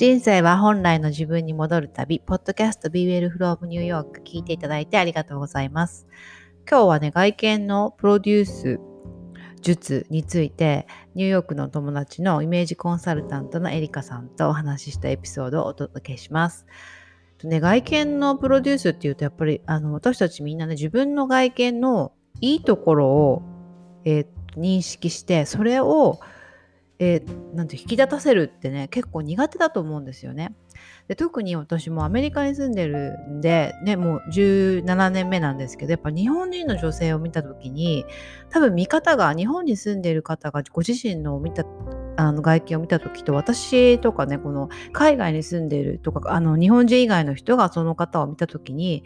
[0.00, 6.06] 人生は本来の自分に戻る旅、ポッドキャスト Be Well from New York 聞いていただいてありがとうございます。
[6.66, 8.80] 今日はね、外見のプロデュース
[9.60, 16.64] 術についてニューヨークの友達のイメージコンサルタントのエリカさんとお話ししたエピソードをお届けします。
[17.44, 23.42] ね、外見のプロデュースっていうとやっぱりあの私たちみんなね自分の外見のいいところを、
[24.06, 24.26] えー、
[24.56, 26.20] 認識してそれを
[27.02, 30.54] えー、なんて引き立たせるってね結構苦手だと思うんですよね。
[31.08, 38.04] で特に私もアメリカに住んでるんで、ね、もう17年目なんですけどやっぱ日本人の女性を見た時に
[38.50, 41.64] 多分見方が日本に住んでる方がご自身の見た
[42.16, 49.04] あの外見を見た時と私とかねこの海外に住んでるとかあの日本人以外の人がその方を見た時に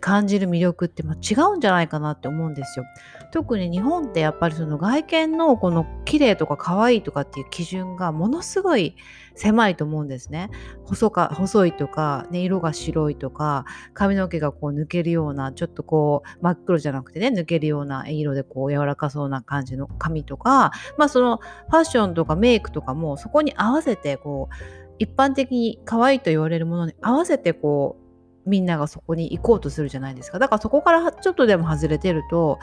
[0.00, 2.86] 感じる魅力って違うんじゃないかなって思うんですよ。
[3.32, 8.96] 特に日本ってやっぱりその外見のこの綺麗とか可愛いとかっていう基準がものすごい
[9.34, 10.50] 狭いと思うんですね。
[10.84, 24.54] 細か細いとか、ね、色が白いとか髪の毛がこう抜けるようなちょっとこう真っ黒じゃなくてね抜けるような色でこう柔らかそうな感じの髪とかまあそのファッションとかメイクとかもそこに合わせてこう
[24.98, 28.03] 一般的に可愛いと言われるものに合わせてこう
[28.46, 30.38] みんながそこに行こうとするじゃないですか。
[30.38, 32.58] だからそこからちょっとでも外れてると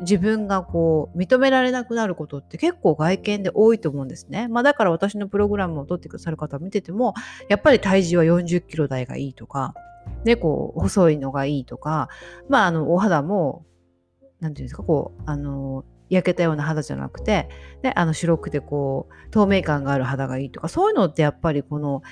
[0.00, 4.48] 自分がこう認められなくなることって結構外見で多いと思うんですね。
[4.48, 7.14] まあだから私のプログラムを取ってくださる方見てても
[7.48, 9.74] やっぱり体重は40キロ台がいいとか
[10.24, 12.08] でこう細いのがいいとか
[12.48, 13.64] まああのお肌も
[14.40, 17.48] 何て言うんですかこうあの焼けたような肌じゃなくて、
[17.82, 22.02] ね、あの白くてこう透明感がある肌がいいとかそういうのってやっぱりこの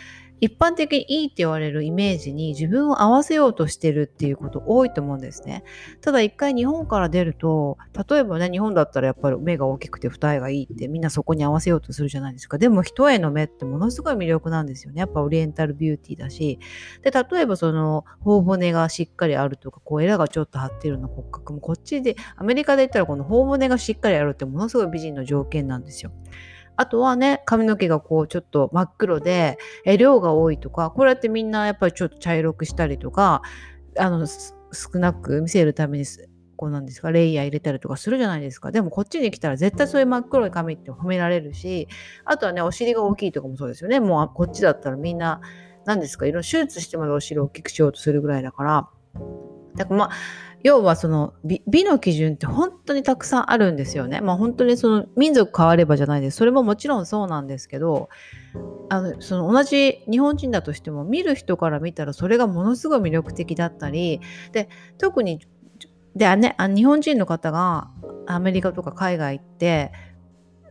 [0.41, 5.65] 一般的にいいって言われるイメージに自分を合わせようとしてるっていうこと多いと思うんですね。
[6.01, 7.77] ただ一回日本から出ると、
[8.09, 12.59] 例えばね、日本だったらやっぱり目が大きくて二重がいいってみんなそこに合わせようとするじゃないですか。
[12.59, 15.01] でも一重の目ってものすごい魅力なんですよね。
[15.01, 16.59] やっぱオリエンタルビューティーだし。
[17.03, 26.13] で、例えばその頬骨がしっかりあるとか、こうエラがちょっと張ってるような骨格もこっちで、アメリカで言ったらこの頬骨がしっかりあるってものすごい美人の条件なんですよ。
[26.81, 33.43] あとはね、髪の毛がこうちょっと真っ黒で、え量が多いとか、これってみんなやっぱりちょっと茶色くしたりとか、
[33.99, 36.07] あの、少なく見せるために
[36.57, 38.71] こうなんですかレイヤー入れたりとかするじゃないですか。
[38.71, 41.89] でもこっちに来たら絶対そういう真っ黒い髪って褒められるし
[42.25, 44.01] あとはねお尻が大きいとかもそうですよね。
[44.01, 45.41] もうこっちだったらみんな
[45.85, 48.89] 何ですかいろいろ手術してまでお尻を大きくしようとするぐらいだから。
[49.75, 50.11] だからまあ
[50.63, 54.21] 要はその美の基準って本当にたくさんあるんですよね。
[54.21, 56.37] まあ本当にその民族変わればじゃないです。
[56.37, 58.09] それももちろんそうなんですけど、
[58.91, 64.21] あのその同じ日本人だとしても見る人から見たらそれがものすごい魅力的だったり、
[64.53, 65.41] で特に
[66.15, 67.91] で、ね、日本人の方が
[68.27, 69.93] アメリカとか海外行って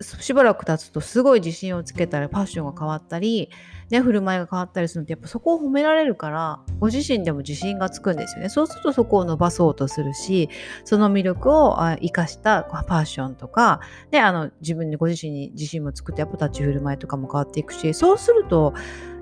[0.02, 3.50] しばらく経つとすごい自信をつけたりファッションが変わったり、
[3.90, 8.50] ね、振る舞いが変わったりするのってやっぱそこを褒められるからご自身でも自信がつくんですよね。
[8.50, 10.50] そうするとそこを伸ばそうとするし
[10.86, 18.74] その魅力を生かしたファッションとか、ね、あの自分にご自身に自信もつくとやっぱ立ち振る舞いとかも変わっていくしそうすると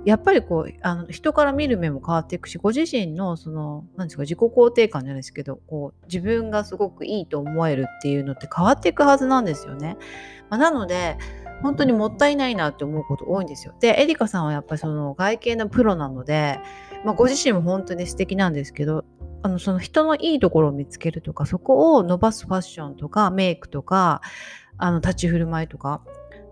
[0.08, 9.98] やっぱりこうあの人から見る目も変わっていくしご自身のその何ですか自己肯定感じゃないですけどこう自分がすごくいいと思えるっていうのって変わっていくはずなんですよね。
[10.50, 11.18] まあ、なので
[11.62, 13.74] 本当にもったいないなって思うこと多いんですよ。
[13.82, 16.62] でエリカさんはやっぱりその外見のプロなので、
[17.04, 19.04] まあ、ご自身も本当に素敵なんですけど
[19.44, 24.22] あのその人のいいところを見つけるとかそこを伸ばすファッションとかメイクとか
[24.78, 26.02] あの立ち振る舞いとか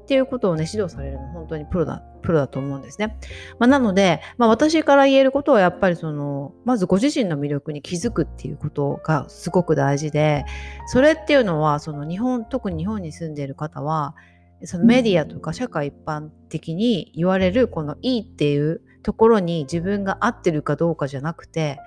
[0.06, 3.18] っていうことをね、指導されるの本当にプロだ、プロだと思うんですね。
[3.58, 10.46] まあ、なので、まあ、私から言えることはやっぱりその、まずご自身の魅力に気づくっていうことがすごく大事で、
[10.86, 14.16] それっていうのは、その日本、特に日本に住んでいる方は、
[14.64, 21.80] そのメディアとか社会一般的に言われるこのいいっていうところに自分が合ってるかどうかじゃなくて、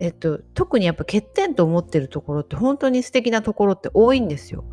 [0.00, 4.64] えっと、特にやっぱ欠点と思ってるところって本当に素敵なところって多いんですよ。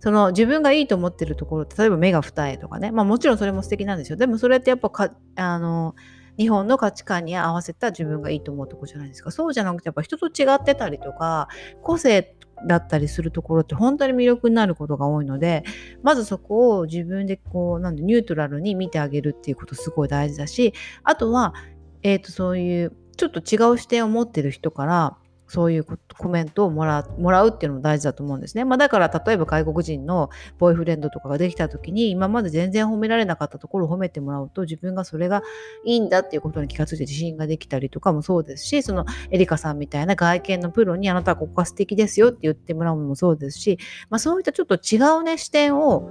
[0.00, 2.90] その自分がいいと思ってるところって例えば目が二重とかね。
[2.90, 4.16] まあもちろんそれも素敵なんですよ。
[4.16, 5.94] でもそれってやっぱかあの
[6.36, 9.30] 日本の価値観に合わせた自分がいいと思うとこじゃないですか。
[9.30, 11.48] そうじゃなくてやっぱ人と違ってたりとか
[11.82, 12.36] 個性
[12.66, 15.64] だったりするところって本当に魅力になることが多いので
[16.02, 20.74] まずそこを自分でこうなんでニュートラルに見てあげるっていうことすごい大事だし
[21.04, 21.54] あとは、
[22.02, 25.16] えー、とそういうちょっと違う視点を持ってる人から
[25.48, 28.64] そういうコメントをもらもらうっていうのも大事だと思うんですね。
[28.64, 35.42] まあ、だから例えば外国人のボーイフレンドとかができた時に今まで全然褒められなかったところを褒めてもらうと自分がそれが
[35.84, 43.78] いいんだっていうことに気がついて自信ができたりとかもそうですしそのエリカさんみたいな外見のプロにあなたはここが素敵ですよって言ってもらうのもそうですし、
[44.10, 46.10] まあ、そういったちょっと違うね視点を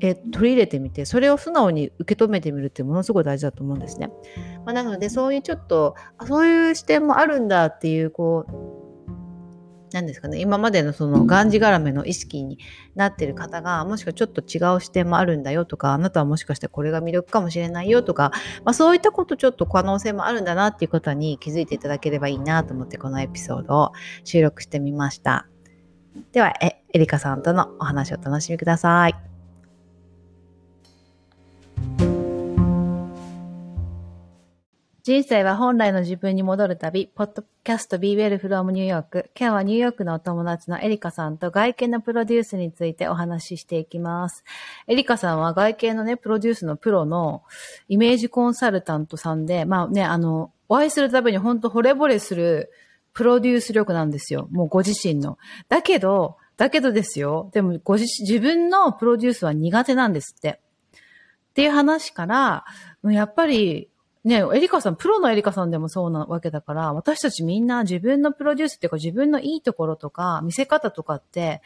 [0.00, 4.10] え取り入れてみてそれを素直に受け止めてみるってものすごい大事だと思うんですね。
[4.64, 8.74] まあ、なのでそういうちょっとあそういう視点もあるんだっていうこう
[9.94, 12.58] 何ですかね今までのそのがんじがらめの意識に
[12.96, 18.32] なってる方がもしくはちょっと違う視点もあるんだよとかあなたはもしかしてこれが魅力かもしれないよとか、
[18.64, 23.92] まあ、そういったことちょっと可能性もあるんだなっていうことに気づいていただければいいなと思ってこのエピソードを
[24.24, 25.46] 収録してみました。
[26.32, 29.33] ではえエリカさんとのお話をお楽しみください。
[35.04, 39.28] 人生は本来の自分に戻る旅、ポッドキャスト Be Well from New York。
[39.38, 44.44] 今日はニューヨークのお友達のエリカさんと外見のプロデュースについてお話ししていきます。
[44.86, 47.42] エリカさんは外見のね、プロデュースのプロの
[47.86, 52.72] イメージコンサルタントさんで、まあね、あの、お会いするたびに本当惚れ惚れする
[53.12, 54.48] プロデュース力なんですよ。
[54.52, 55.36] もうご自身の。
[55.68, 57.50] だけど、だけどですよ。
[57.52, 60.60] でもご自身、自分のプロデュースは苦手なんですって。
[61.54, 62.64] っていう話から、
[63.04, 63.88] やっぱり
[64.24, 71.62] ね、エリカさん、プロのエリカさんでもそうなわけだから、私たちみんな自分のプロデュースっていうか自分のいいところとか、見せ方とかって、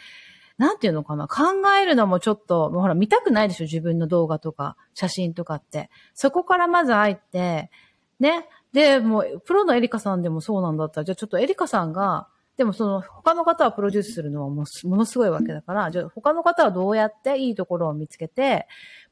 [0.58, 1.44] なんていうのかな考
[1.80, 5.88] えるのもちょっと、もうほら見たくないでしょ自分の動画とか、写真とかって。
[6.12, 7.70] そこからまず入って、
[8.20, 8.46] ね。
[8.74, 14.64] で、もう、プロのエリカさんでもそうなんだったら、じゃあちょっとエリカさんが、でもその他の方はプロデュースするのはも
[14.96, 18.66] のすごいわけだから、じゃあ他の方はどうやっていいところを見つけて、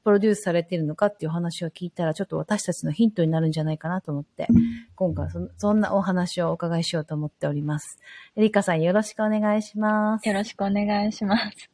[0.06, 4.46] プロデュースされているのかっていう話を聞いたら、ちょっと私たちのヒントになるんじゃないかなと思って、
[4.94, 7.98] 今回そそんなお話をお伺いしようと思っております。
[8.36, 10.28] エリカさんよろしくお願いします。
[10.28, 11.70] よろしくお願いします。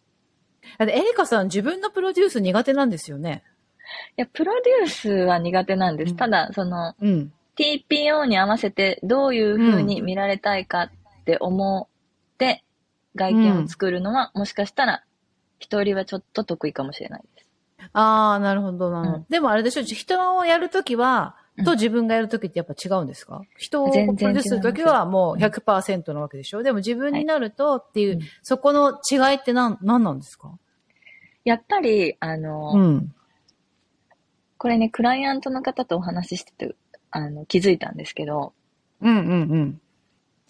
[0.79, 3.43] だってエリカさん自分のプロデュース苦手なんですよね。
[4.17, 6.13] いや、プロデュースは苦手なんです。
[6.13, 10.91] うん、ただ、その、うん、TPO に合わせてどういう風に見られたいかっ
[11.27, 11.87] て思
[12.35, 12.65] って
[13.15, 15.05] 外見を作るのは、うん、もしかしたら
[15.59, 17.23] 一人はちょっと得意かもしれない。
[17.93, 19.03] ああ、なるほど、な。
[19.03, 19.19] るほど。
[19.19, 30.59] うん、でもあれでしょ、人をやるときは、と自分がやるときってやっぱ違うんですか、人をプロデュースするときはもう100%なわけでしょ、でも自分になるとっていう、はい、そこの違いって何、何なんですか？
[31.45, 33.15] やっぱり、あの、うん、
[34.57, 36.75] これね、クライアントの方とお話ししてて、
[37.11, 38.55] あの、気づいたんですけど、
[39.01, 39.81] うんうんうん。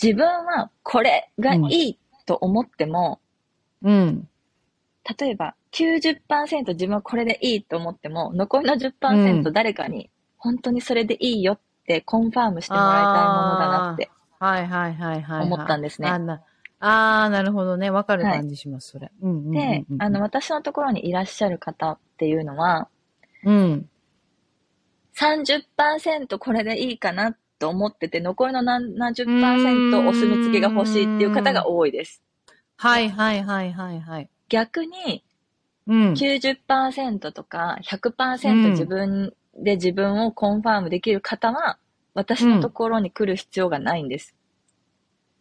[0.00, 3.20] 自分はこれがいいと思っても、
[3.82, 4.28] うん。
[5.18, 14.10] 例えば90%自分はこれでいいと思っても、残りの10%誰かに本当にそれでいいよってコンファームしてもらいたいものだなって
[14.42, 15.42] はいはいはいはい。
[15.44, 16.08] 思ったんですね。
[16.08, 17.90] ああ、なるほどね。
[17.90, 19.12] わかる感じします、それ。
[19.20, 22.88] で、あの、私のところにいらっしゃる方っていうのは、
[23.44, 23.88] うん。
[25.14, 32.20] 30%これでいいかなと思ってて、残りの70%お墨付きが欲しいっていう方が多いです。
[32.76, 34.28] はいはいはいはいはい。
[34.52, 35.24] 逆に、
[35.88, 41.78] 90%とか100%自分で自分をコンファームできる方は、
[42.12, 44.34] 私のところに来る必要がないんです。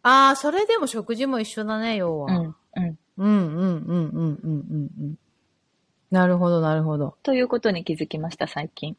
[0.02, 2.32] うん、ああ、それでも食事も一緒だね、要は。
[2.32, 2.98] うん、うん。
[3.18, 5.16] うん、うん、うん、うん、うん、うん。
[6.10, 7.18] なるほど、なるほど。
[7.22, 8.96] ということに気づきました、最近。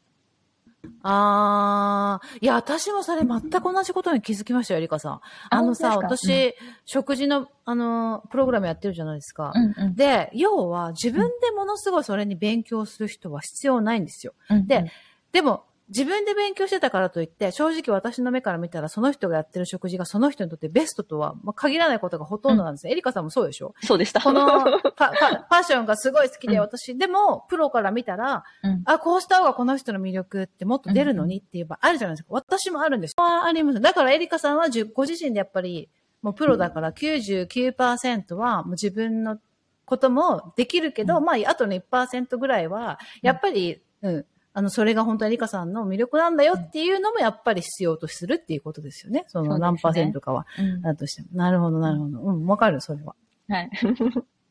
[1.02, 5.20] ああ、いや、私もそれ全く同じことに気づきましたよ、エリカさん。
[5.50, 6.52] あのさ、私、うん、
[6.84, 9.52] 食事の、あの、プログラムやってるじゃないですか。
[9.54, 14.34] うんうん、で、要は、自分でものすごいそれに勉強する人は必要ないんですよ。
[14.50, 14.90] うんうん、で、
[15.32, 22.90] でも、自分で勉強してたからといって、正直私の目から見たら、その人がやってる食事がその人にとってベストとは、まあ、限らないことがほとんどなんですね。
[22.90, 23.74] うん、エリカさんもそうでしょ？
[23.82, 24.20] そうでした。
[24.20, 32.28] このファファッションがすごい好きで、私、うん、でも、プロから見たら、うん、あ、こうした方がこの人の魅力ってもっと出るのにって言えばあるじゃないですか。
[32.30, 33.14] 私もあるんです。
[33.18, 33.80] あります。
[33.80, 35.90] だからエリカさんはご自身でやっぱり、
[36.22, 39.38] もうプロだから99%はもう自分の
[39.84, 44.26] こともできるけど、まあ、あとの1%ぐらいは、やっぱり、うん、
[44.56, 49.24] あの、それが本当にリカさんの魅力なんだよっていうのもやっぱり必要とするっていうことですよね。
[49.26, 50.46] その何パーセントかは。
[50.82, 51.28] だとしても。
[51.32, 52.20] なるほど、なるほど。
[52.20, 53.16] うん、わかる、それは。
[53.48, 53.70] はい。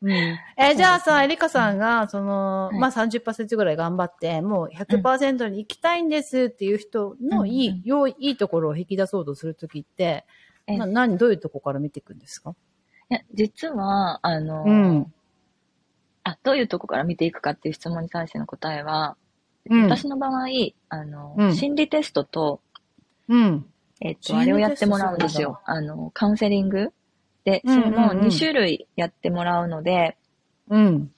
[0.02, 0.12] うん、
[0.58, 10.26] えじゃあさ、エリカさんが、その、まあ30%ぐらい頑張って、もう100%に行きたいんですっていう人のいい、うん、いいところを引き出そうとするときって、
[10.66, 12.54] な何、どういうとこから見ていくんですか？
[13.10, 15.12] いや、実は、あの、うん、
[16.24, 19.16] あ、どういうとこから見ていくかっていう質問に対しての答えは、
[19.70, 20.46] うん、私の場合、
[20.88, 22.60] あの、うん、心理テストと、
[23.28, 23.66] うん。
[24.00, 25.60] えっと、あれをやってもらうんですよ。
[25.64, 26.92] あの、カウンセリング
[27.44, 30.16] で、それも2種類やってもらうので、
[30.68, 31.10] うん。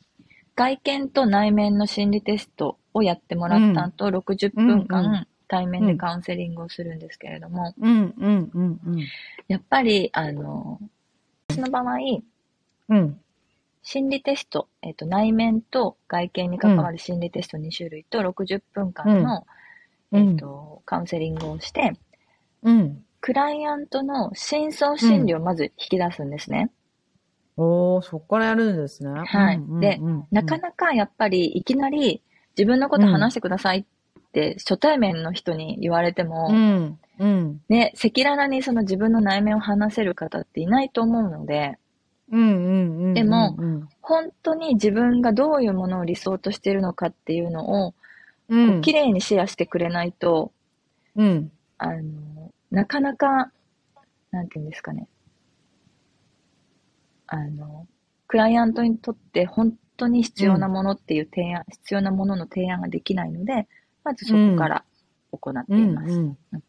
[0.55, 9.01] 外見と内面の心理テストをやってもらった後、うん、60分間対面でカウンセリングをするんですけれども、うん、うん、うん、うん。
[9.49, 10.81] やっぱり、あの、
[11.49, 11.97] 私の場合、
[12.89, 13.21] うん。
[13.89, 19.47] 心理テスト、えっ、と、内面と外見に関わる心理テスト2種類と60分間の、
[20.11, 21.93] うん、えっ、と、カウンセリングをして、
[22.65, 23.05] うん。
[23.21, 26.73] クライアントの深層心理をまず引き出すんですね。
[27.57, 29.21] うん、おー、そこからやるんですね。
[29.25, 29.61] はい。
[29.81, 30.01] で、
[30.33, 32.25] なかなかやっぱりいきなり
[32.59, 33.87] 自分のこと話してください
[34.19, 36.99] って初対面の人に言われても、うん。
[37.21, 37.61] うん。
[37.69, 41.79] ね、赤裸々にその自分の内面を話せる方っていないと思うので、
[42.29, 43.57] でも、
[44.01, 47.95] 本当に自分がどういうものを理想としているのかっていうのを、
[48.49, 50.53] うん、綺麗にシェアしてくれないと、
[51.15, 53.53] うん、あの、なかなか、
[54.31, 55.09] なんていうんですかね。
[57.29, 57.87] あの、
[58.27, 63.69] クライアントにとって本当に必要なものっていう提案、うん、必要なものの提案ができないので、
[64.05, 64.85] まずそこから
[65.33, 66.61] 行っています。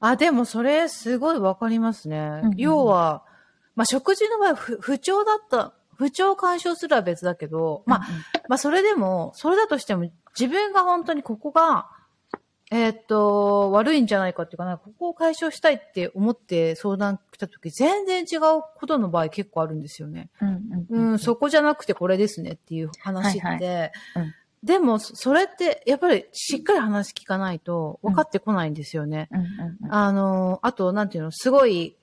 [0.00, 2.18] あ、でもそれすごいわかりますね。
[2.18, 3.24] うんうん、要は、
[3.74, 8.00] まあ、食事の場合不、不調だった、不調を干渉するは別だけど、まあ、
[8.48, 11.88] まあ、それでも、それだとしても、自分が本当にここが、
[12.72, 20.30] えー、っと、悪いんじゃないかっていうかな、ここを解消したいって思って相談来た時、全然違うことの場合結構あるんですよね。
[20.40, 23.92] うん、うん、そこじゃなくてこれですねっていう話って、はいはい。
[24.16, 29.28] うん、でも、それって、やっぱりしっかり話聞かないと分かってこないんですよね。
[29.90, 31.98] あの、あと、なんていうの、すごい、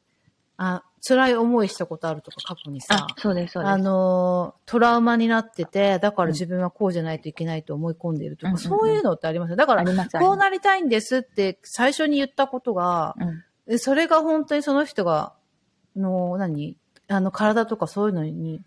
[0.61, 3.71] あ、辛い思いしたことあるとか過去にさ、そうです、そうです。
[3.71, 9.55] あの、トラウマになってて、だから自分はこうじゃないといけないと思い込んでいるとか、うん、そういうのってありますよ。
[9.55, 13.15] だから、こうなりたいんですって最初に言ったことが、
[13.65, 15.33] うん、それが本当にその人が、
[15.95, 16.75] の、何？
[17.07, 18.61] あの、体とかそういうのに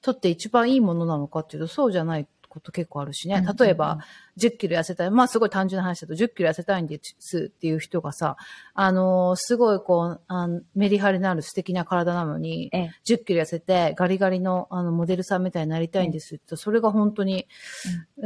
[0.00, 3.42] とって一番いいものなのかっていうと、そうじゃないこと結構あるしね。
[3.58, 3.98] 例えば、
[4.36, 5.10] 10キロ痩せたい。
[5.10, 8.36] まあすごい単純な話だと、10キロ痩せたいんですっていう人がさ、
[8.74, 17.46] あのー、すごいこう、あのメリハリのある素敵な体なのに、ええ、10キロ痩せてガリガリのあのモデルさんみたいになりたいんですって、それが本当に、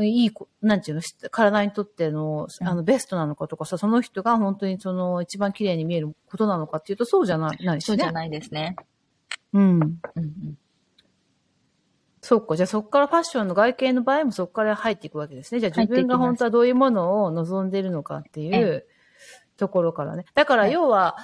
[0.01, 7.87] いい、なんていうの、体にとっての、あの、ベストなのかとかさ、その人が本当にその一番綺麗に見えることなのかっていうと、そうじゃない、ないしね。
[7.87, 8.75] そうじゃないですね。
[9.53, 9.63] うん。
[9.63, 10.59] うんうん
[12.27, 12.57] そっか。
[12.57, 15.61] じゃあそこからファッションの外見の場合もそこから入っていくわけですね。
[15.61, 18.85] じゃあ自分が本当はどういうものを望んでいるのかっていう
[19.57, 20.25] ところからね。
[20.35, 21.17] だから要は、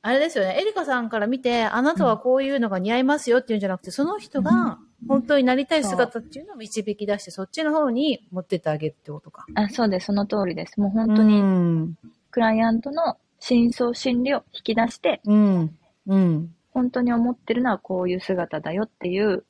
[0.00, 0.58] あれですよね。
[0.58, 9.44] エリカさんから見て、あなたはこういうのが似合いますよっていうんじゃなくて、その人が本当になりたい姿っていうのを導き出して、そっちの方に持ってってあげるってことか。
[9.54, 10.06] あ、そうです。
[10.06, 10.80] その通りです。
[10.80, 11.94] もう本当に、
[12.30, 15.76] クライアントの真相心理を引き出して、うん。
[16.06, 16.54] うん。
[16.70, 19.44] 本当に思ってるのはこういう姿だよっていう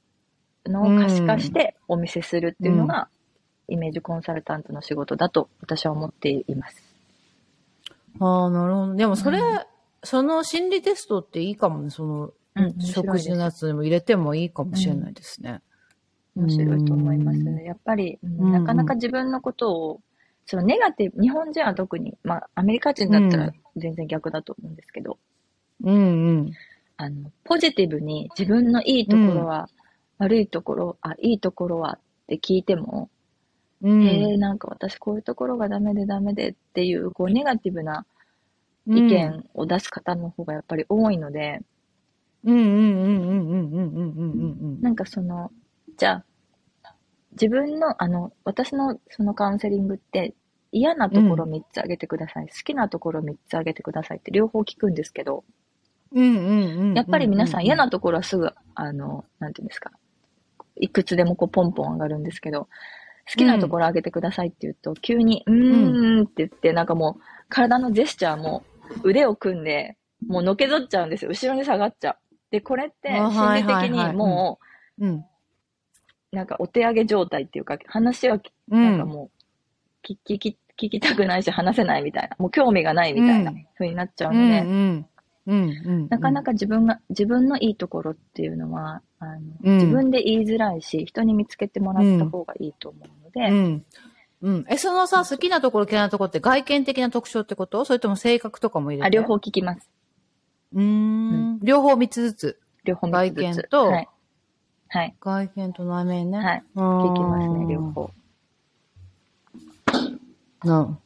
[0.69, 3.09] のを可視化してお見せするっていうのが、
[3.69, 6.83] イメージコンサルタントの仕事だと私は思っています。
[8.21, 8.95] ああ、なるほど。
[8.95, 9.61] でもそれ、うん、
[10.03, 11.91] その心理テストっていいかもね。
[11.91, 15.61] その、うん、食事のやつでも入れてもいいかもしれないですね。
[16.37, 17.65] うん、面白いと思いますね。
[17.65, 20.01] やっぱり、なかなか自分のことを、
[20.47, 25.19] そのネガティブ、日本人は特に、まあ、アメリカ人だったら全然逆だと思うんですけど、
[25.85, 26.53] うんうん。
[26.97, 29.69] あの、ポジティブに自分のいいところは
[30.19, 33.11] 悪いところ、あ、いいところはって聞いても、
[33.83, 38.05] うん、えー、なんか私こういうところがダメでダメでっていう、こうネガティブな
[38.87, 41.61] 意見を出す方の方がやっぱり多いので、
[42.45, 45.51] うんうんうんうんうんうんうんうんなんかその、
[45.97, 46.25] じゃ
[46.83, 46.95] あ、
[47.33, 50.35] 自分の、あの、私のそのカウンセリングって
[50.73, 55.45] 嫌なところ3つあげてください、うん、好きなところ3つあげてくださいって両方聞くんですけど、
[56.95, 59.93] やっぱり皆さん嫌なところはすぐ、あの、なんていうんですか、
[60.81, 62.69] いくつでもこうポンポン上がるんですけど、
[63.31, 68.65] 好きなところ上げてくださいって言うと、うん、急に、うーんって言って、なんかもう、体のジェスチャーも
[69.03, 71.31] 腕を組んで、もうのけぞっちゃうんですよ。
[71.31, 72.17] 後ろに下がっちゃう。
[72.51, 74.59] で、これって心理的にも
[74.99, 75.07] う、
[76.33, 79.31] なんかお手上げ状態っていうか、話は、なんかも
[80.05, 85.07] う、聞き、聞きたくないし話せないみたいな、もう興味がないみたいな風になっちゃうので、うんうん
[86.11, 93.85] なかなか自分が、自分のいいところっていうのは、あの、うん、自分で言いづらいし、人に見つけてもらった方がいいと思うので、うん。
[94.43, 94.65] うん。
[94.69, 97.85] え、そのさ、好きなところ、嫌いなところって外見的な特徴ってこと？
[97.85, 99.07] それとも性格とかも入れて？
[99.07, 99.89] あ、両方聞きます。
[100.75, 101.59] うん。
[101.61, 102.61] 両方3つずつ？
[102.85, 103.43] 両方3つずつ。
[103.43, 104.09] 外見と、はい。
[104.91, 105.17] はい。
[105.21, 106.39] 外見と内面ね。
[106.39, 106.63] はい。
[106.77, 108.11] 聞きますね、両方。
[110.63, 110.99] な、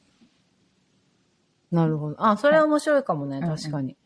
[1.71, 2.17] なるほど。
[2.19, 3.97] あ、それは面白いかもね、はい、確かに。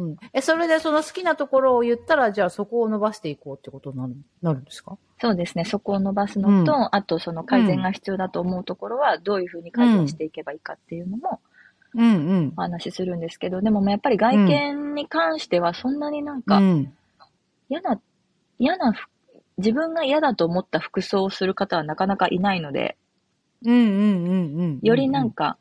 [0.00, 0.16] うん。
[0.32, 4.96] え、それでその好きなところを言ったら、じゃあそこを伸ばしていこうってことになるなるんですか？
[5.20, 5.64] そうですね。
[5.64, 11.40] そこを伸ばすのと、うん、あとその改善が必要だと思うところは、どういうふうに改善していけばいいかっていうのも、
[11.94, 12.52] うんうん。
[12.56, 16.60] お話しするんですけど、でもやっぱり外見に関してはそんなになんか、
[17.68, 18.00] 嫌な、
[18.58, 18.94] 嫌な
[19.58, 22.96] 自分が嫌だと思った服装をする方はなかなかいないので、
[23.64, 24.80] うんうんうんうん。
[24.82, 25.58] よりなんか、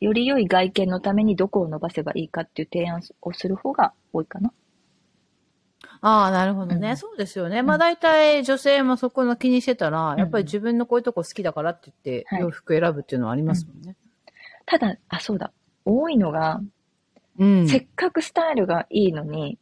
[0.00, 4.52] より良い外見のためにどこを伸ばせばいいかっていう提案をする方が多いかな。
[6.00, 7.62] ああ、なるほどね、うん、そうですよね。
[7.62, 13.88] まあ大体女性もそこの気にしてたら、やっぱり自分のこういうとこ好きだからって言って、洋服選ぶっていうのはありますもんね。
[13.88, 13.96] はい、
[14.66, 15.52] ただ、あ、そうだ。
[15.84, 16.60] 多いのが、
[17.38, 19.58] うん、せっかくスタイルがいいのに、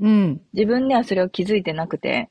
[0.00, 2.30] うん、自分ではそれを気づいてなくて、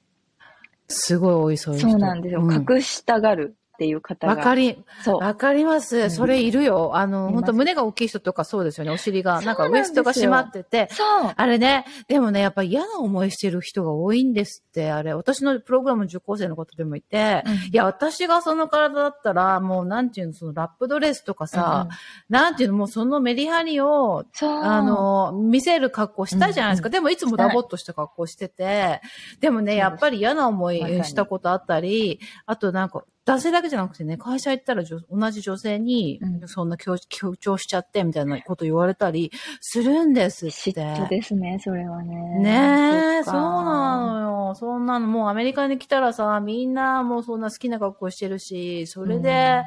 [0.88, 1.89] すごい多い、そういう人。
[1.91, 2.41] そうなんですよ。
[2.43, 3.55] うん、隠したがる。
[3.74, 4.36] っていう方が。
[4.36, 5.18] わかり、そう。
[5.18, 6.12] わかります。
[6.12, 6.92] それいるよ。
[6.96, 8.92] あの、本当胸が大きい人とかそうですよね。
[8.92, 9.42] お尻が。
[9.42, 10.89] なんかウエストが締まってて。
[10.92, 11.34] そう。
[11.36, 14.92] あれね、でもね、やっぱ嫌な思いしてる人が多いんですって。
[14.92, 21.96] あれ、私のプログラム受講生のことでもいて、うん、いや、私がその体だったら、もうなんていうの、そのラップドレスとかさ、うん、
[22.30, 26.89] なんていうの、もうそのメリハリを、あの、見せる格好したいじゃないですか。
[26.89, 29.01] うんうん、でもいつもダボっとした格好してて、
[29.39, 40.72] でもね、やっぱり嫌な思いしたことあったり、あとなんか、男性だけじゃなくてね、会社行ったら同じ女性に、そんな強強調しちゃって、みたいなこと言われたりするんですって。
[40.74, 42.15] 嫉妬ですね、それはね。
[42.39, 44.56] ねえ、そうなのよ。
[44.56, 49.63] そんなの、もうアメリカに来たらさ、みんなもうそんな好きな格好してるし、それで、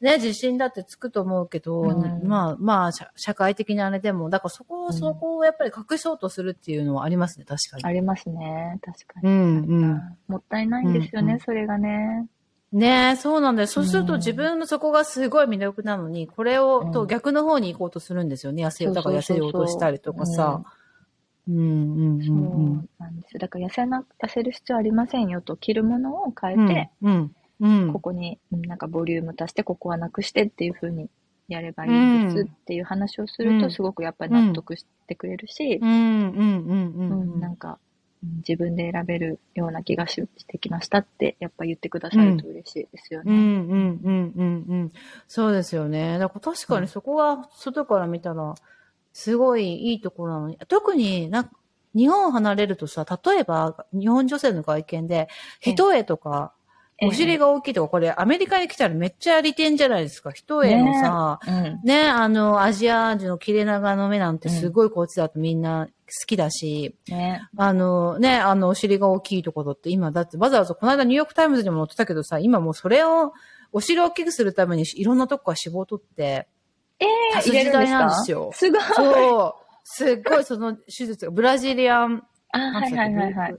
[0.00, 7.84] うん、ね、自信だってつくと思うけど、うん、まあ、まあ、社会的なあれでも、だからそこを、そこをやっぱり隠そうとするっていうのはありますね、確かに。
[7.84, 9.30] ありますね、確かに。
[9.30, 10.16] うん、うん。
[10.26, 12.26] もったいないんですよね、それがね。
[12.72, 13.66] ねえ、そうなんだよ。
[13.66, 18.66] そうすると自分のそこがすごい魅力なのに、これを、と逆の方に行こうとするんですよね。
[18.66, 20.62] 痩せよう、だから痩せようとしたりとかさ。
[21.48, 22.22] うん、うん、うん。
[22.22, 23.38] そうなんですよ。
[23.38, 27.92] だから痩せな、痩せる必要ありませんよと、着るものを変えて、うん、うん。
[27.92, 31.08] ここに、なんかボリューム足して、ここはなくしてっていう風に
[31.48, 37.40] やればいいんですっていう話をすると、すごくやっぱり納得してくれるし、うん、うん、うん、うん。
[37.40, 37.78] なんか、
[38.22, 43.32] 自分で選べるような気がしてきましたって、やっぱ言ってくださると嬉しいですよね。
[43.32, 44.92] うん、うん、うん、うん、うん。
[45.28, 46.18] そうですよね。
[46.18, 48.54] だから確かにそこは外から見たら、
[49.12, 51.50] すごいいいところなのに、特になんか、
[51.94, 55.28] 日本を離れるとさ、例えば、日本女性の外見で、
[55.60, 56.52] 一重とか、
[57.00, 60.32] お尻が大きいとか、これアメリカに来たらめっちゃ利点じゃないですか。
[60.32, 65.92] 一重のさ、ね,、ね、あの、アジア人の切れ長の目なんてすごいこっちだとみんな好
[66.26, 73.32] きだし、ね、あの、ね、あの、お尻が大きいところって今、だってわざわざこの間ニューヨークタイムズにも載ってたけどさ、今もうそれを、
[73.72, 76.48] お尻を大きくするためにいろんなとこから脂肪を取って、
[77.00, 78.50] ええー、時代なんですよ。
[78.52, 78.80] すごい。
[78.82, 79.68] そう。
[79.84, 83.56] すっごいその手術、ブラジリアン、あ、はいはいはいはい。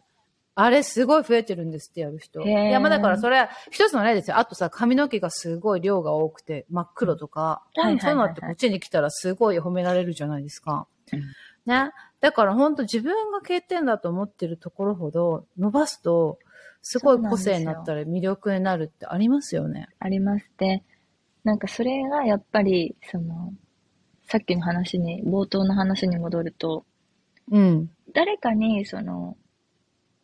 [0.61, 2.41] あれすごい増えてるんですってやる人。
[2.41, 4.37] いや、まあだからそれは一つの例ですよ。
[4.37, 10.87] あとさ、髪の毛がすごい量が多くて真っ黒とか、そういうのってこっちに来たらすごい褒められるじゃないですか。
[11.13, 11.21] うん、
[11.65, 11.91] ね。
[12.19, 16.39] だから本当自分が欠点だと思ってるところほど伸ばすと、
[16.81, 19.87] すごい個性になったら魅力になるってありますよね。
[19.99, 20.51] あります。
[20.57, 20.83] で、
[21.45, 23.53] なんかそれがやっぱり、その、
[24.27, 26.85] さっきの話に、冒頭の話に戻ると、
[27.49, 27.89] うん。
[28.13, 29.37] 誰かに、その、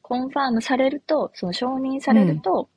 [0.08, 2.70] コンファームされると、その承認されると、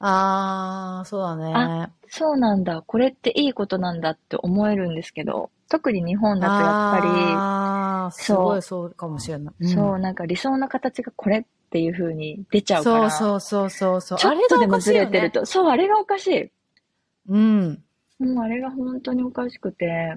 [0.00, 1.52] うん、ああ、そうだね。
[1.54, 2.82] あ、そうなんだ。
[2.82, 9.54] これっていいことなんだって思えるんですけど、特に日本だとやっぱり、ああ、すごいそうかもしれない。
[9.58, 13.10] うん、そう、なんか理想の形がこれっていう風に出ちゃうから。
[13.12, 14.18] そうそうそうそう。
[14.18, 16.52] ちょっとでもずれてると、そう、あれがおかしい。
[17.28, 17.82] うん。
[18.18, 20.16] もうあれが本当におかしくて、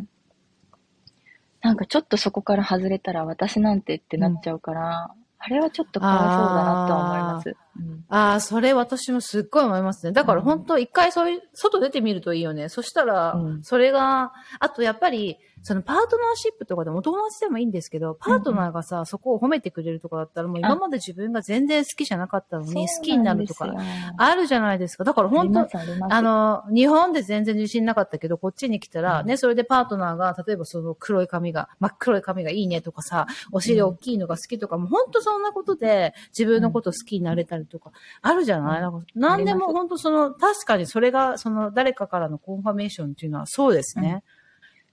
[1.62, 7.56] なんかちょっとそこから外れたら私なんてってなっちゃうから、あれはちょっとかわいそうだなと思います。
[7.78, 10.12] うん、ああ、それ私もすっごい思いますね。
[10.12, 12.70] だから本当一回そういう、外出てみるといいよね。
[12.70, 23.72] そしたら、それが、あとやっぱり、そのパートナーシップとかでもお友達でもいいんですけど、パートナーがさ、うん、そこを褒めてくれるとかだったら、もう今まで自分が全然好きじゃなかったのに、好きになるとか、
[24.18, 25.04] あるじゃないですか。
[25.04, 25.68] だから本当
[26.10, 44.24] あの、日本で全然自信なかったけど、こっちに来たら、ね、それでパートナーが、例えばその黒い髪が、真っ黒い髪がいいねとかさ、お尻大きいのが好きとか、もう本当そんなことで自分のこと好きになれたりとか、あるじゃない、なんか何でも本当その、確かにそれが、その誰かからのコンファメーションっていうのはそうですね。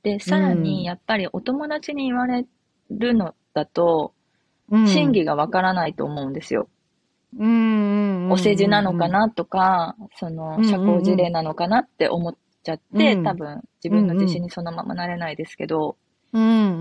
[0.03, 2.47] で、さらに、やっぱりお友達に言われ
[2.91, 4.15] るのだと、
[4.71, 6.69] 真偽がわからないと思うんですよ。
[7.39, 8.29] うん。
[8.31, 15.97] お世辞なのかなとか、その、社交辞令なのかなって思っちゃって、多分、自分の自信にそのままなれないですけど、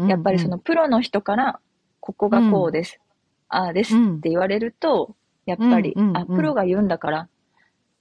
[0.07, 1.59] やっぱりそのプロの人から、
[1.99, 2.99] ここがこうです、
[3.49, 7.29] ああですって言われると、やっぱり、あ、プロが言うんだからっ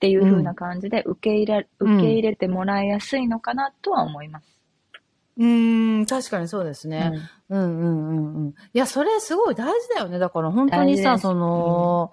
[0.00, 4.61] ていう風な感じで受け入れ、受け入れてもらいやすいのかなとは思います。
[5.38, 7.12] うん、確かにそうですね。
[7.51, 8.49] うん、うん、うんうん。
[8.49, 10.18] いや、それすごい大事だよね。
[10.18, 12.11] だから本当にさ、その、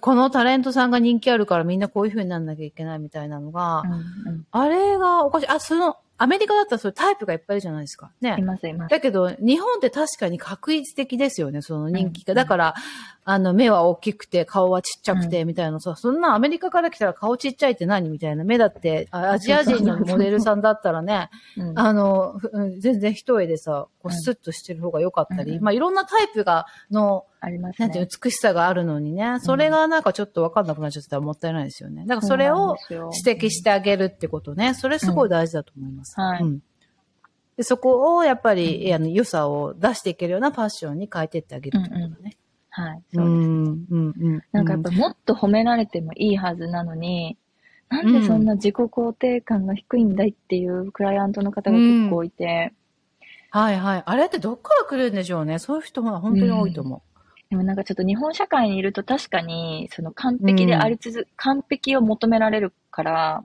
[0.00, 3.96] このタレントさんが人気あるからみんなこういう風になんなきゃいけないみたいなのが、うんう
[4.36, 5.48] ん、あれがおかしい。
[5.48, 8.10] あ、その、アメリカだったらそういうタイプがいっぱいいるじゃないですか。
[8.20, 8.36] ね。
[8.38, 8.90] いますいます。
[8.90, 12.32] だけど、日本って確かに確一的ですよね、その人気が。
[12.32, 12.74] うん、だから、
[13.24, 18.44] あの、目は大きくて、顔はちっちゃくて、みたいなさ、うん、そんなアメリカから来たら顔ちっちゃいって何みたいな。
[18.44, 21.30] 目だって、 アジア人のモデルさんだったらね、
[21.74, 22.40] あの、
[22.78, 27.88] 全然一重でさ、こうスッとしてる方が良かったり、まあいろんなタイプが、の、ありますね。
[27.88, 32.04] なんて美しさがあるのにね、それがなんかちょっとわかんなくなっちゃったらもったいないですよね。
[32.06, 36.20] だからそれを指摘してあげるってことね、それすごい大事だと思います。
[36.20, 36.60] はい。
[37.56, 42.36] で、そこをやっぱり、あの、良さを出していけるようなファッションに変えていってあげるってことね。
[42.76, 43.02] うんうん、はい。
[43.14, 43.54] そうです、ね。
[43.54, 47.38] うんうんうん、なんかやっぱもっと褒められてもいいはずなのに、
[47.90, 52.72] なんでそんな自己肯定感が低いんだいっていうクライアントの方が結構いて、
[53.54, 54.02] うん、はいはい。
[54.04, 55.60] あれってどっから来るんでしょうね。
[55.60, 57.13] そういう人は本当に多いと思う。
[57.54, 63.44] でもなんかちょっと日本社会にいると確かに、その完璧であり続、うん、完璧を求められるから、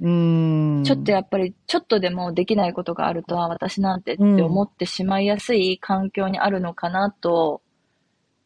[0.00, 0.82] うん。
[0.84, 7.60] ちょっとやっぱり、ちょっとでもできないことがあるとは、私なんてって思ってしまいやすい環境にあるのかなと、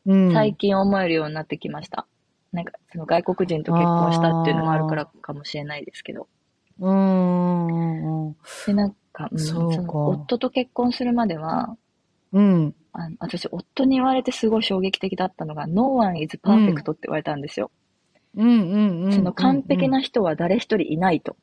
[0.07, 2.07] 最近思えるようになってきました。
[2.53, 6.29] なんか、その外国人と結婚したっていうのもあるからかもしれないですけど。
[6.81, 8.37] うん。
[8.67, 11.77] で、なんか、うん、その夫と結婚するまでは、
[12.33, 12.75] うん。
[12.99, 17.71] あの私、夫に言われてすごい衝撃的だったのが、No one is perfect って言われたんですよ。
[19.13, 21.37] その完璧な人は誰一人いないと。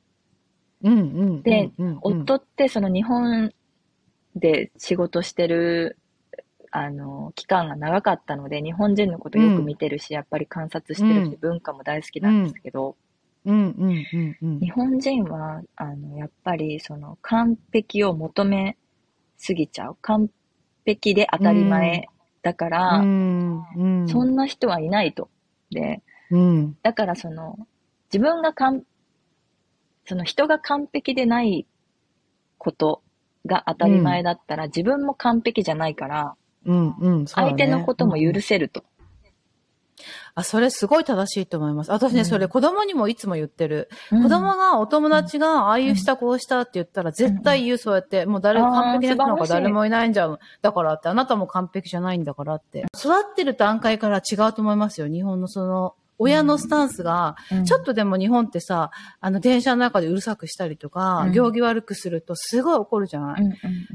[1.44, 3.54] で、夫ってその日本
[4.36, 5.98] で仕事してる、
[6.72, 12.98] あの、期間が長かったので、日本人のことよく見てるし、やっぱり観察してるし、文化も大好きなんですけど、
[13.46, 18.76] 日本人は、あの、やっぱりその完璧を求め
[19.38, 19.98] すぎちゃう。
[20.02, 20.30] 完
[20.86, 22.08] 璧で当たり前
[22.42, 25.30] だから、そんな人はいないと。
[25.72, 27.58] で、うん、だからその、
[28.14, 28.84] 自分がかん、
[30.06, 31.66] その人が完璧でない
[32.58, 33.02] こと
[33.46, 36.96] が当たり前だったら、自分も完璧じゃないから、うん。
[37.00, 38.84] うん、相手のことも許せると。
[40.34, 41.92] あ、それすごい正しいと思います。
[41.92, 43.90] 私ね、うん、それ子供にもいつも言ってる。
[44.12, 48.26] うん、子供がお友達がああいうしたこうしたって言ったら絶対言う、そうやって。
[48.26, 50.40] もう誰、完璧な人なんか誰もいないんじゃん。
[50.62, 52.86] だからって、あなたも完璧じゃないんだからって。
[52.98, 55.08] 育ってる段階から違うと思いますよ。
[55.08, 63.42] 日本のその、親のスタンスが、ちょっとでも日本ってさ、あの、電車の中でうるさくしたりとか、行儀悪くするとすごい怒るじゃない、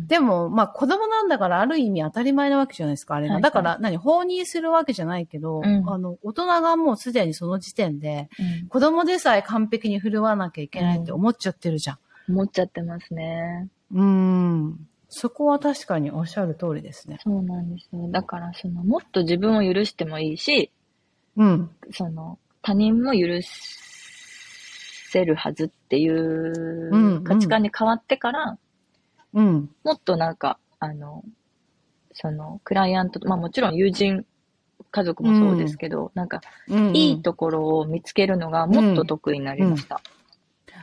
[0.07, 3.41] でも、まあ、子供なんだからある意味当たり前なわけじゃないですか、あれが。
[3.41, 8.29] だから、何、放任するわけじゃないけど、あの、大人がもうすでにその時点で、
[8.69, 11.99] 子供でさえ完璧に振るわなきゃいけないって思っちゃってるじゃん。
[12.29, 13.69] 思っちゃってますね。
[13.93, 14.87] うん。
[15.09, 17.19] そこは確かにおっしゃる通りですね。
[17.25, 18.09] そうなんですよ。
[18.11, 20.71] だから、その、もっと自分を許してもいいし、
[21.37, 21.71] うん。
[21.93, 28.59] その、他人も許せるはずっていう価値観に変わってから、
[29.33, 29.71] うん。
[29.85, 31.25] もっとなんか、あの、
[32.13, 34.25] その、クライアントと、まあもちろん友人、
[34.91, 40.01] 家族もそうですけど、うん、なんか、うんいいところを見つけるのがもっと得意になりました。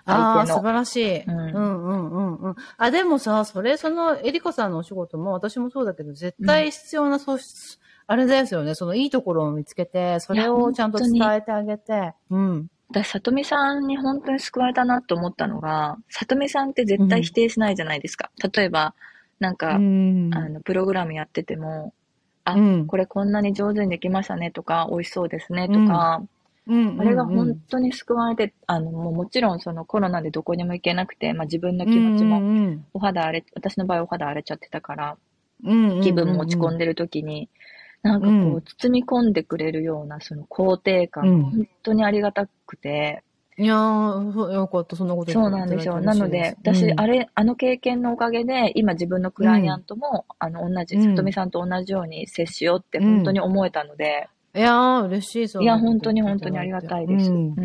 [0.06, 1.24] うん、ああ、素晴らしい。
[1.24, 2.56] うん、うんうんうんうん。
[2.78, 12.68] あ、でもさ、それ、その、エリコさんのお仕事も、私もそうだけど、絶対必要な素質、あれですよね、そのいいところを見つけて、それをちゃんと伝えてあげて、うん。
[12.90, 18.32] 私、さとみさんに本当に救われたなと思ったのが、さとみさんって絶対否定しないじゃないですか。
[18.42, 18.96] うん、例えば、
[19.40, 21.94] なんか、うん、あの、プログラムやってても、
[22.46, 26.24] あ、うん、これこんなに上手にできましたねとか、美味しそうですねとか、
[26.70, 35.18] あれが本当に救われて、あの、もうもちろんそのコロナでどこにも行けなくて、まあ自分の気持ちも、お肌荒れ、私の場合お肌荒れちゃってたから、
[36.04, 37.50] 気分も落ち込んでる時に、
[38.04, 43.24] なんかこう、包み込んでくれるような、その肯定感、本当にありがたくて。
[43.60, 46.00] いやー、よかった、そんなことそうなんですよ。
[46.00, 54.30] なので、私、あれ、あの経験のおかげで、今自分のクライアントも、あの、同じ、さとみさんと同じように接しようって本当に思えたので。
[54.56, 55.64] いやー、嬉しい、そう。
[55.64, 57.32] いや、本当に本当にありがたいです。
[57.32, 57.56] うん。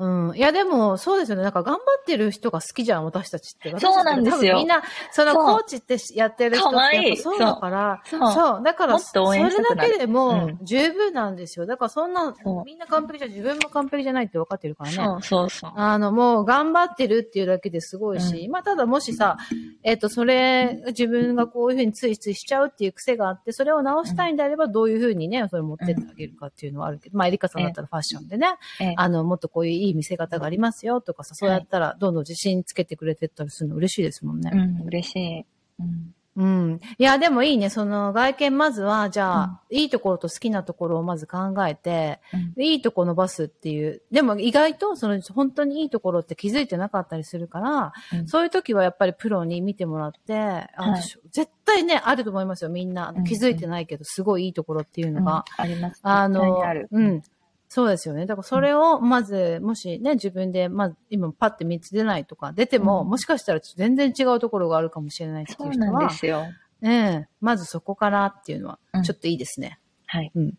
[0.00, 0.36] うん。
[0.36, 1.42] いや、でも、そうですよね。
[1.42, 3.78] なんか頑張ってる人が好きじゃん、私たちって。
[3.78, 4.56] そうなんですよ。
[4.56, 4.82] みんな、
[5.12, 8.62] そのコーチってやってる人ってそうだから、そう。
[8.64, 11.66] だから、それだけでも十分なんですよ。
[11.66, 12.34] だからそんな、
[12.64, 14.96] みんな完璧じゃ、自分も完璧じゃないって分かってるからね。
[14.96, 15.72] そうそうそう。
[15.76, 19.36] あの、もう頑張ってるっていうだけですごいし、うん、まあ、ただもしさ、
[19.82, 28.48] えっ、ー、と、それ、自分がこういうふうについついしちゃうっていう癖があって、それを直したいんであれば、どういうふうにね、それ持ってってあげるかっていうのはあるけど、まあ、エリカさんだったらファッションでね、
[28.96, 34.50] あの、もっとこういういい見せ方がありますよとかさ、そうやったらどんどん自信つけてくれてったりするの嬉しいですもんね。
[34.52, 35.46] うん、嬉しい。
[35.80, 36.80] うん、うん。
[36.98, 37.70] いや、でもいいね。
[37.70, 42.20] その外見まずは、じゃあ、うん、いいところと好きなところをまず考えて、
[42.56, 44.02] うん、いいとこ伸ばすっていう。
[44.12, 53.12] でも意外と、その本当にいいところって気づいてなかったりするから、うん、そういう時はやっぱりプロに見てもらって、あ、はい、絶対ね、あると思いますよ、みんな。
[53.26, 55.44] 気づいてないけど、すごいいいところっていうのが。
[55.56, 56.00] あります。
[56.04, 57.22] あの、あうん。
[57.72, 58.26] そうですよね。
[58.26, 66.46] だからそれをまず、もしね、自分で、まあ、今パッて3つ出ないとか、出ても、もしかしたら全然違うところがあるかもしれないっていう人は、そうなんですよ。
[66.82, 69.78] ええまずそこからっていうのは、ちょっといいですね。
[70.06, 70.32] はい。
[70.34, 70.58] うん。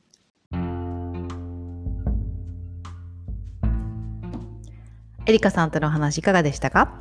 [5.25, 6.97] エリカさんとの話いかがでしたか？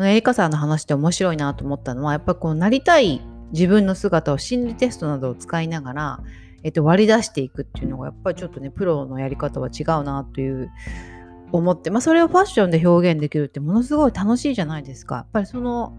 [0.00, 6.20] エリカさんの話って面白いなと思ったのは、やっぱこうなりたい自分の姿を心理テストなどを使いながら、
[6.66, 10.68] えっと、割り出していくっていうのがやっぱりちょっとねプロのやり方は違うなという
[11.52, 15.14] 思って、まあ、それをファッションで表現できるってものすごい楽しいじゃないですか。
[15.14, 15.96] やっぱりその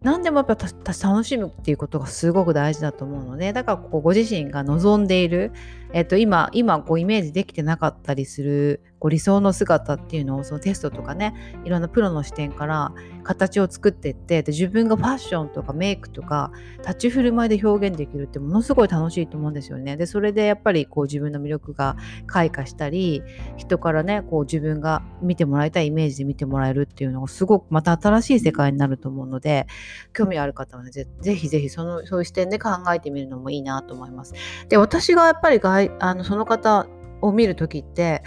[0.00, 5.50] 何でもやっぱ楽しむっていうことがすごく大事だと思うのでだからここご自身が望んでいる、
[5.92, 12.92] えっと、今今こうイメージできてなかったりするこう理想の姿っていうのをそのテストとかねいろんなプロの視点から
[13.28, 19.98] 形を作っていってで自分がファッションとかメイクとか立ち振る舞いで表現できるってものすごい楽しいと思うんですよね。
[19.98, 23.22] でそれでやっぱりこう自分の魅力が開花したり
[23.58, 29.66] 人からねこう自分が見てもらいたいイメージで見てもらえるっていうのがすごくまた新しい世界になると思うので
[30.14, 34.32] 興味ある方はねぜひぜひそのそういう視点で考えてみるのもいいなと思います。
[34.70, 36.88] で私がやっぱりあのその方
[37.20, 38.22] を見る時って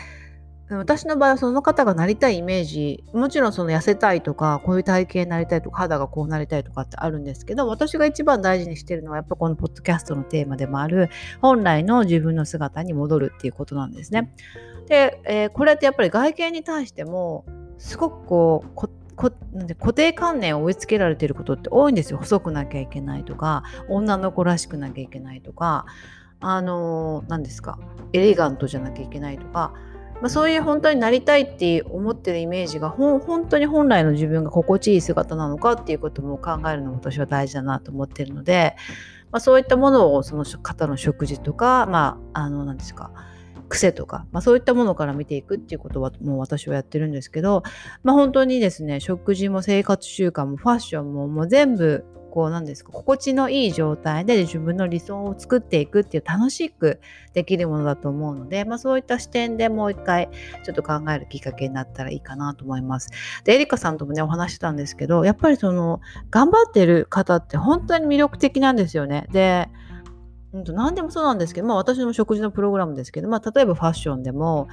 [0.78, 11.10] 私の場合はその方がなりたいイメージもちろんその痩せたいとかこういう体型になりたいとか肌がこうなりたいとかってあるんですけど私が一番大事にしてるのはやっぱこのポッドキャストのテーマでもある
[11.42, 14.34] 本来の自分の姿に戻るっていうことなんですね。
[14.88, 17.46] で、えー、これってやっぱり外見に対しても
[17.78, 18.90] すごくこう
[19.54, 25.86] なんで固定観念を追いつけられてることって多いんですよ細くなきゃいけないとか女の子らしくなきゃいけないとか
[26.40, 27.78] あの何ですか
[28.14, 29.74] エレガントじゃなきゃいけないとか
[30.22, 38.76] まあ、そういう本当になりたいって思ってるイメージが本当に本来の自分が心地いい姿なのかっていうことも考えるのも私は大事だなと思ってるので、
[39.32, 43.12] まあ、そういったものをその方の食事とか、まあ、あの何ですか
[43.68, 47.64] 癖とか、まあ、そういったものから見ていくっていうことはもう私はやってるんですけど、
[48.04, 57.00] まあ、本当にですね食事も生活習慣もファッションももう全部こうなんですか心地のいい状態で自分の理想を作っていくっていう楽しく
[57.34, 60.30] できるものだと思うので、まあ、そういった視点でもう一回
[60.64, 63.10] ちょっと考えるきっかけになったらいいかなと思います。
[63.44, 66.00] でエリカさんともねお話したんですけどやっぱりその
[66.32, 69.28] 頑張ってる方って本当に魅力的なんですよね。
[69.32, 69.70] で
[70.54, 74.68] 何でもそうなんですけど、まあ、私の食事のプログラムですけど、まあ、例えばファッションでも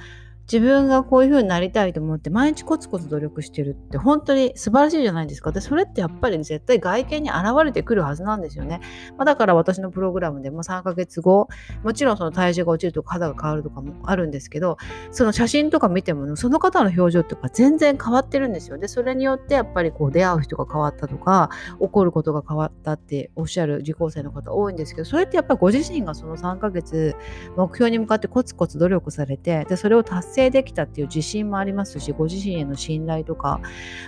[0.51, 5.51] 自分がこういう風になりたいと思って毎日コツコツ努力してるって本当に素晴らしいじゃないですか。
[5.51, 8.81] で、それってやっぱり絶対外見に現れてくるはずなんですよね。
[9.15, 11.49] まあ、だから私のプログラムでも3ヶ月後、
[11.83, 14.77] もちろんその体重が落ちるとか肌が変わるとかもあるんですけど、
[15.11, 18.79] その写真とか見てもその方の表情とか全然変わってるんですよ。
[18.79, 27.15] で、それによってやっぱりこう出会う人が変わったとか、起こることが変わったっておっしゃる受講生の方多いんですけど、それってやっぱりご自身がその3ヶ月
[27.55, 33.59] 目標に向かってコツコツ努力されて、で、それを達成できたっていう自信もありますしご自身への信頼とか、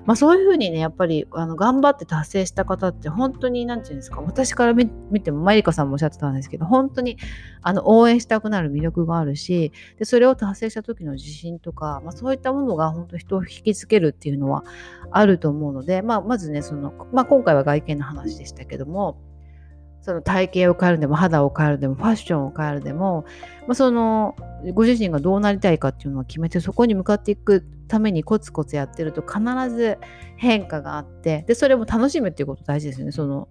[0.05, 4.87] まあ、そういうふうにねやっぱりあの頑張って達成した方って本当に何て言うんですか私から見
[5.21, 7.17] てもマリカさんもおっしゃってたんですけど本当に
[7.61, 14.63] あの応援したくなる魅力があるしでそれを達成した時の自信とか、まあ、そういったものが本当人を引きつけるっていうのは
[15.11, 19.17] あると思うので、まあ、まずねその、まあ、今回は外見の話でしたけども
[20.01, 23.25] その体型を変えるでも肌を変えるでもファッションを変えるでも、
[23.67, 24.35] まあ、その
[24.73, 29.97] ご自身がどうなりたいかっていうのを決めてそこに向かっていくためにコツコツやってると必ず
[30.37, 33.11] 変化があってでそれも楽しむっていうこと大事ですよね。
[33.11, 33.47] その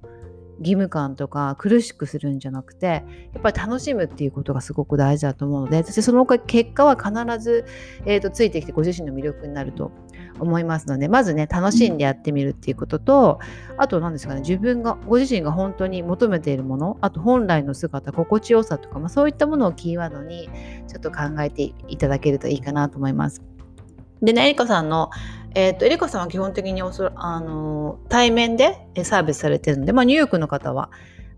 [0.61, 2.87] 義務感とか苦しくするんじゃなくて
[3.33, 7.65] やっぱり楽しむっていうことがすごく大事だと思うのでそしてその結果は必ず、
[8.05, 9.91] えーと、ついてきてご自身の魅力になると
[10.41, 13.39] 思いますのでまずね楽しんでやってみるっていうことと
[13.77, 20.49] あと何ですかね自分がご自身が本当に求めているものあと本来の姿心地よさとか、まあ、そういったものをキーワードに
[20.89, 23.43] ちょっと考えていただけるといいかなと思います。
[24.23, 25.11] でね、エリカさんの、
[25.55, 30.91] えっ、ー、と、エリカさんは基本的におそあの対面でサービスされてるので、まあ、ニューヨークの方は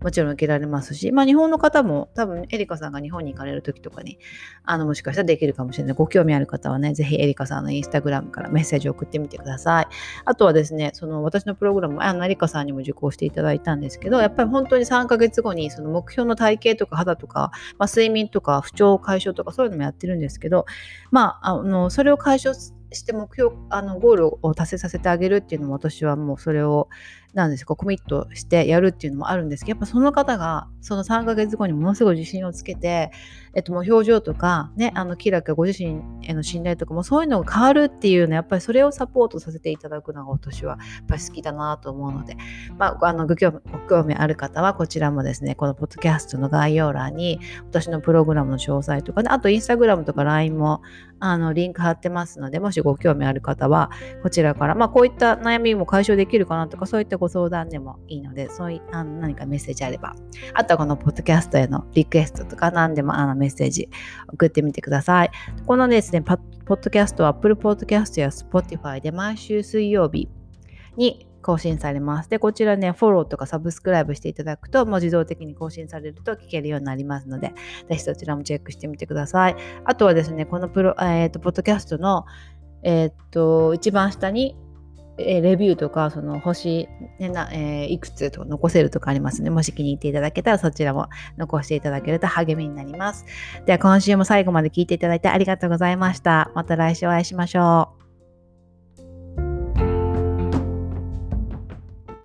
[0.03, 4.19] もちろん受けられますし、まあ、日本の方も多分エリカさんが日本に行かれる時とかに
[4.63, 5.95] あのもしかしたらできるかもしれない。
[5.95, 9.87] ご興味ある方はねぜひエリカさんのインスタグラムからメッセージを送ってみてください。
[10.25, 20.65] あとはですねその私のプログラムあのエリカさんにも受講していただいたんですけどやっぱり本当に3ヶ月後にその目標の体型とか肌とか、まあ、睡眠とか不調解消とかそういうのもやってるんですけど
[21.11, 22.53] まああのそれを解消
[22.93, 26.89] して目標あのゴールを達成させてあげるっていうのも私はもうそれを、
[27.33, 33.11] なんですかコミットしてやるっていうのもあるんですけどやっぱその方がその3ヶ月後にものすごい自信をつけて、
[33.55, 42.37] えっと、もう表情とかねあのキラキラご自身への信頼とかもそういうのが変わるっていうのはやっぱりそれをサポートさせていただくのが私はやっぱり好きだなと思うので、
[42.77, 50.81] まあ、あのご興味ご興味ある方はこちらもですねこのポッドキャストの概要欄に私のプログラムの詳細とかねあとインスタグラムとか LINE も
[51.19, 53.91] あのリンク貼ってますのでもしご興味ある方は
[54.23, 60.15] こちらから、まあ、こういった悩みも解消できるかなとかそういったご相談でもいいのでそういあの何かメッセージあれば
[60.53, 63.89] あとはこのポッドキャストへのリクエストとか何でもあのメッセージ
[64.33, 65.31] 送ってみてください
[65.65, 70.27] このですねポッドキャストは Apple Podcast や Spotify で毎週水曜日
[70.97, 72.29] に更新されます。
[72.29, 77.53] で、こちらね、フォローとかサブスクライブしていただくと、もう自動的に更新されると聞けるようになりますので、
[77.89, 79.55] ぜひそちらもチェックしてみてください。
[79.83, 82.25] あとはですね、このプロ、え、ー、と、ポッドキャストの、
[82.81, 84.55] えっ、ー、と、一番下に、
[85.17, 89.49] えレビューとか、その星、ねなえー、いくつと残せるとかありますね。
[89.49, 93.25] もし気に入っていただけたらそちらも残していただけると励みになります。
[93.65, 96.51] では今週も最後まで聞いていただいてありがとうございました。
[96.55, 98.02] また来週お会いしましょう。